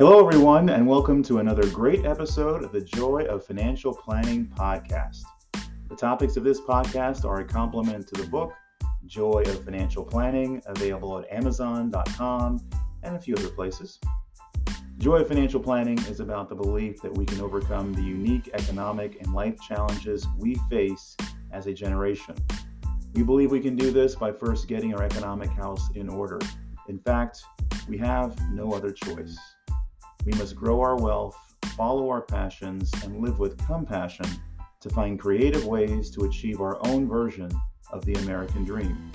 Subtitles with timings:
[0.00, 5.20] Hello, everyone, and welcome to another great episode of the Joy of Financial Planning podcast.
[5.90, 8.54] The topics of this podcast are a complement to the book
[9.04, 12.66] Joy of Financial Planning, available at Amazon.com
[13.02, 14.00] and a few other places.
[14.96, 19.20] Joy of Financial Planning is about the belief that we can overcome the unique economic
[19.20, 21.14] and life challenges we face
[21.52, 22.36] as a generation.
[23.12, 26.38] We believe we can do this by first getting our economic house in order.
[26.88, 27.42] In fact,
[27.86, 29.38] we have no other choice.
[30.26, 31.36] We must grow our wealth,
[31.76, 34.26] follow our passions, and live with compassion
[34.80, 37.50] to find creative ways to achieve our own version
[37.90, 39.10] of the American dream.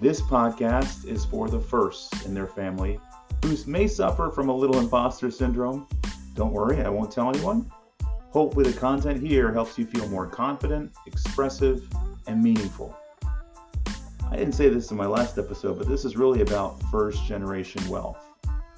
[0.00, 2.98] This podcast is for the firsts in their family
[3.44, 5.86] who may suffer from a little imposter syndrome.
[6.34, 7.70] Don't worry, I won't tell anyone.
[8.30, 11.88] Hopefully, the content here helps you feel more confident, expressive,
[12.26, 12.96] and meaningful.
[14.28, 17.88] I didn't say this in my last episode, but this is really about first generation
[17.88, 18.18] wealth.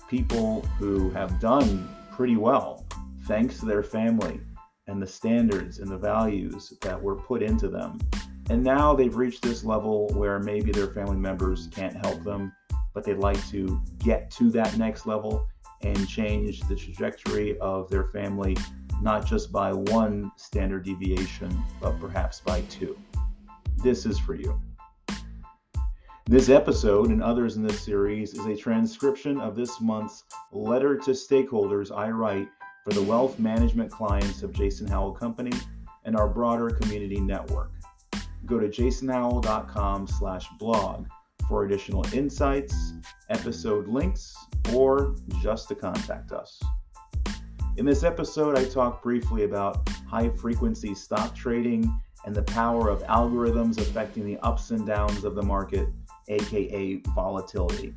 [0.09, 2.87] People who have done pretty well
[3.27, 4.41] thanks to their family
[4.87, 7.99] and the standards and the values that were put into them.
[8.49, 12.53] And now they've reached this level where maybe their family members can't help them,
[12.95, 15.47] but they'd like to get to that next level
[15.83, 18.57] and change the trajectory of their family,
[19.03, 22.97] not just by one standard deviation, but perhaps by two.
[23.83, 24.59] This is for you.
[26.31, 31.13] This episode and others in this series is a transcription of this month's letter to
[31.13, 32.51] stakeholders I write
[32.85, 35.57] for the wealth management clients of Jason Howell Company
[36.05, 37.71] and our broader community network.
[38.45, 41.07] Go to jasonhowell.com slash blog
[41.49, 42.93] for additional insights,
[43.31, 44.37] episode links,
[44.75, 46.63] or just to contact us.
[47.79, 51.91] In this episode, I talk briefly about high frequency stock trading
[52.27, 55.89] and the power of algorithms affecting the ups and downs of the market
[56.29, 57.95] aka volatility.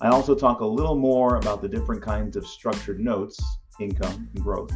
[0.00, 3.38] I also talk a little more about the different kinds of structured notes,
[3.78, 4.72] income, and growth.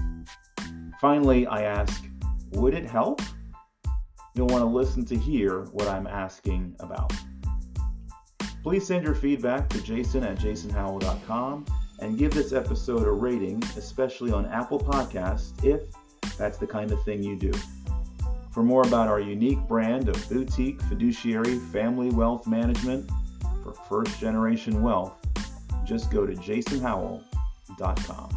[1.01, 2.05] Finally, I ask,
[2.53, 3.23] would it help?
[4.35, 7.13] You'll want to listen to hear what I'm asking about.
[8.63, 11.67] Please send your feedback to jason at jasonhowell.com
[12.01, 15.83] and give this episode a rating, especially on Apple Podcasts, if
[16.37, 17.53] that's the kind of thing you do.
[18.55, 23.11] For more about our unique brand of boutique fiduciary family wealth management
[23.65, 25.17] for first generation wealth,
[25.85, 28.31] just go to jasonhowell.com.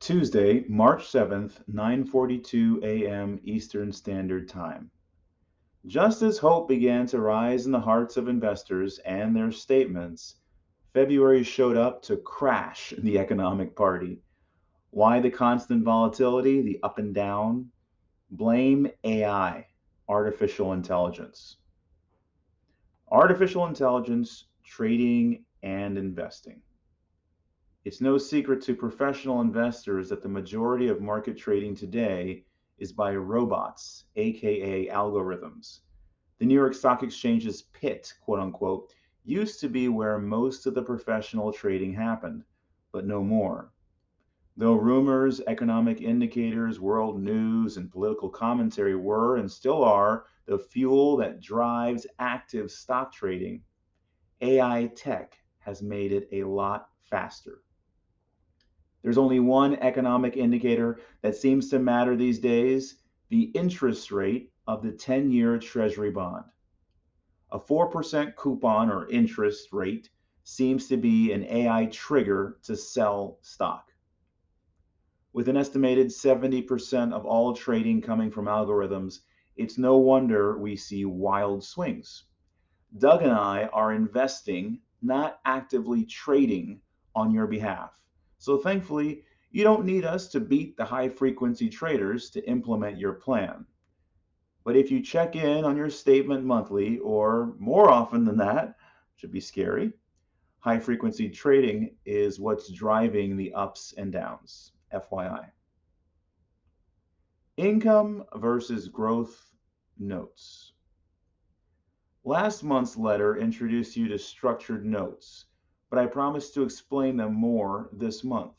[0.00, 3.38] Tuesday, March 7th, 9:42 a.m.
[3.44, 4.90] Eastern Standard Time.
[5.86, 10.37] Just as hope began to rise in the hearts of investors and their statements,
[10.94, 14.22] February showed up to crash the economic party.
[14.90, 17.70] Why the constant volatility, the up and down?
[18.30, 19.66] Blame AI,
[20.08, 21.58] artificial intelligence.
[23.10, 26.62] Artificial intelligence, trading, and investing.
[27.84, 32.44] It's no secret to professional investors that the majority of market trading today
[32.78, 35.80] is by robots, aka algorithms.
[36.38, 38.92] The New York Stock Exchange's pit, quote unquote,
[39.24, 42.44] used to be where most of the professional trading happened,
[42.92, 43.72] but no more.
[44.56, 51.16] Though rumors, economic indicators, world news, and political commentary were and still are the fuel
[51.18, 53.62] that drives active stock trading,
[54.40, 57.62] AI tech has made it a lot faster.
[59.02, 64.82] There's only one economic indicator that seems to matter these days the interest rate of
[64.82, 66.44] the 10 year Treasury bond.
[67.50, 70.10] A 4% coupon or interest rate
[70.44, 73.90] seems to be an AI trigger to sell stock.
[75.32, 79.20] With an estimated 70% of all trading coming from algorithms,
[79.56, 82.24] it's no wonder we see wild swings.
[82.96, 86.80] Doug and I are investing, not actively trading
[87.14, 87.92] on your behalf.
[88.38, 93.14] So thankfully, you don't need us to beat the high frequency traders to implement your
[93.14, 93.66] plan.
[94.68, 98.76] But if you check in on your statement monthly, or more often than that,
[99.16, 99.94] should be scary,
[100.58, 104.72] high frequency trading is what's driving the ups and downs.
[104.92, 105.52] FYI.
[107.56, 109.54] Income versus growth
[109.98, 110.74] notes.
[112.24, 115.46] Last month's letter introduced you to structured notes,
[115.88, 118.52] but I promise to explain them more this month.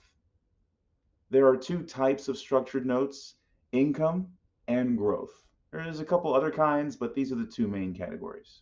[1.29, 3.35] There are two types of structured notes
[3.71, 4.29] income
[4.67, 5.45] and growth.
[5.71, 8.61] There's a couple other kinds, but these are the two main categories.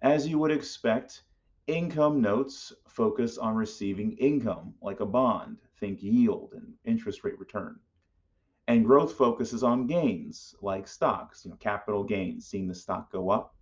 [0.00, 1.24] As you would expect,
[1.66, 7.78] income notes focus on receiving income, like a bond, think yield and interest rate return.
[8.66, 13.28] And growth focuses on gains, like stocks, you know, capital gains, seeing the stock go
[13.28, 13.54] up.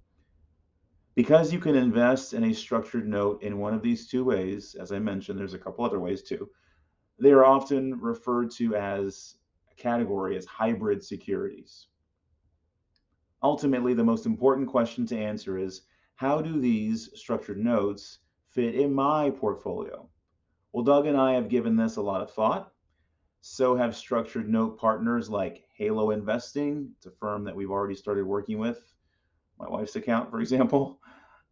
[1.16, 4.92] Because you can invest in a structured note in one of these two ways, as
[4.92, 6.48] I mentioned, there's a couple other ways too.
[7.18, 9.34] They are often referred to as
[9.70, 11.88] a category as hybrid securities.
[13.42, 15.82] Ultimately, the most important question to answer is
[16.14, 20.08] how do these structured notes fit in my portfolio?
[20.72, 22.72] Well, Doug and I have given this a lot of thought.
[23.40, 26.92] So have structured note partners like Halo Investing.
[26.96, 28.94] It's a firm that we've already started working with,
[29.58, 31.00] my wife's account, for example.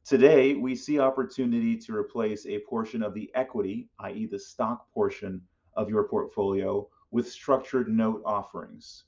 [0.04, 5.42] Today, we see opportunity to replace a portion of the equity, i.e., the stock portion
[5.74, 9.04] of your portfolio, with structured note offerings.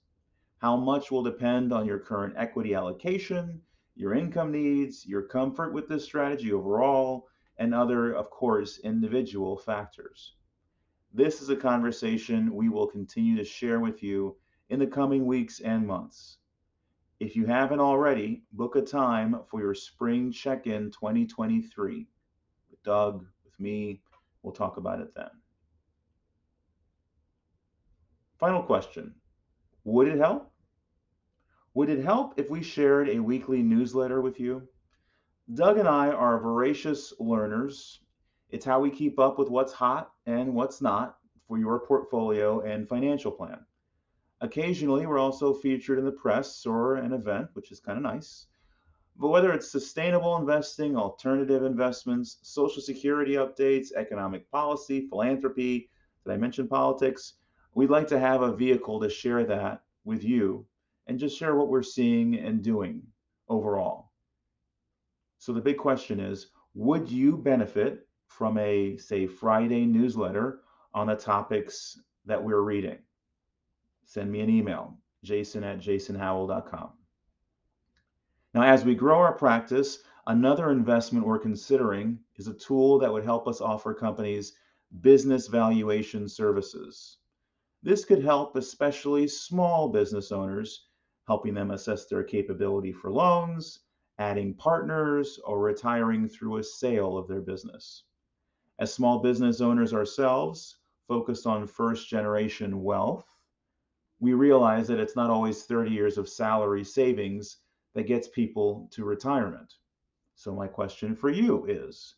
[0.63, 3.61] How much will depend on your current equity allocation,
[3.97, 7.27] your income needs, your comfort with this strategy overall,
[7.59, 10.37] and other, of course, individual factors.
[11.13, 14.37] This is a conversation we will continue to share with you
[14.69, 16.39] in the coming weeks and months.
[17.19, 22.07] If you haven't already, book a time for your spring check in 2023
[22.71, 24.01] with Doug, with me.
[24.45, 25.31] We'll talk about it then.
[28.39, 29.13] Final question
[29.83, 30.52] Would it help?
[31.75, 34.69] Would it help if we shared a weekly newsletter with you?
[35.55, 38.03] Doug and I are voracious learners.
[38.51, 41.17] It's how we keep up with what's hot and what's not
[41.49, 43.65] for your portfolio and financial plan.
[44.43, 48.49] Occasionally, we're also featured in the press or an event, which is kind of nice.
[49.17, 55.89] But whether it's sustainable investing, alternative investments, social security updates, economic policy, philanthropy,
[56.23, 57.37] did I mention politics?
[57.75, 60.67] We'd like to have a vehicle to share that with you
[61.07, 63.03] and just share what we're seeing and doing
[63.49, 64.13] overall.
[65.39, 70.61] So the big question is would you benefit from a, say, Friday newsletter
[70.95, 72.99] on the topics that we're reading?
[74.13, 76.91] send me an email, jason at jasonhowell.com.
[78.53, 83.25] Now, as we grow our practice, another investment we're considering is a tool that would
[83.25, 84.53] help us offer companies
[85.01, 87.17] business valuation services.
[87.83, 90.89] This could help especially small business owners,
[91.27, 93.81] helping them assess their capability for loans,
[94.19, 98.05] adding partners, or retiring through a sale of their business.
[98.79, 100.79] As small business owners ourselves,
[101.09, 103.27] focused on first generation wealth,
[104.21, 107.59] we realize that it's not always 30 years of salary savings
[107.95, 109.75] that gets people to retirement.
[110.35, 112.17] So, my question for you is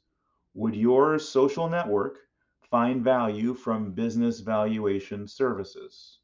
[0.54, 2.18] Would your social network
[2.60, 6.20] find value from business valuation services?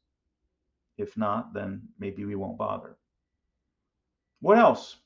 [1.01, 2.97] If not, then maybe we won't bother.
[4.39, 4.97] What else?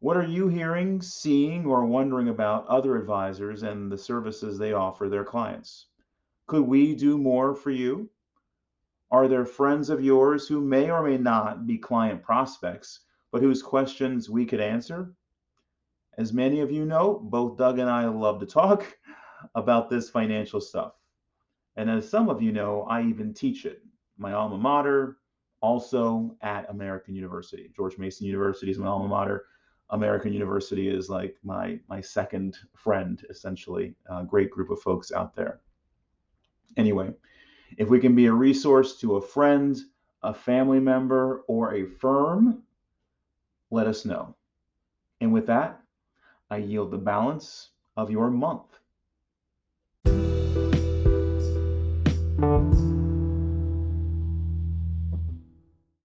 [0.00, 5.08] What are you hearing, seeing, or wondering about other advisors and the services they offer
[5.08, 5.86] their clients?
[6.46, 8.10] Could we do more for you?
[9.10, 13.00] Are there friends of yours who may or may not be client prospects,
[13.30, 15.14] but whose questions we could answer?
[16.16, 18.98] As many of you know, both Doug and I love to talk
[19.54, 20.94] about this financial stuff.
[21.76, 23.82] And as some of you know, I even teach it.
[24.16, 25.18] My alma mater,
[25.60, 27.70] also at American University.
[27.74, 29.46] George Mason University is my alma mater.
[29.90, 33.94] American University is like my my second friend, essentially.
[34.06, 35.60] A great group of folks out there.
[36.76, 37.12] Anyway,
[37.76, 39.76] if we can be a resource to a friend,
[40.22, 42.62] a family member, or a firm,
[43.70, 44.34] let us know.
[45.20, 45.80] And with that,
[46.50, 48.69] I yield the balance of your month.